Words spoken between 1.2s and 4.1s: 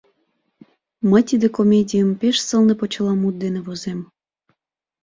тиде комедийым пеш сылне почеламут дене возем.